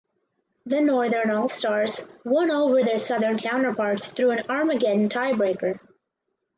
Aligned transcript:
The 0.65 0.81
Northern 0.81 1.29
All 1.29 1.47
Stars 1.47 2.09
won 2.25 2.49
over 2.49 2.81
their 2.81 2.97
Southern 2.97 3.37
counterparts 3.37 4.11
through 4.11 4.31
an 4.31 4.49
Armageddon 4.49 5.09
tiebreaker. 5.09 5.79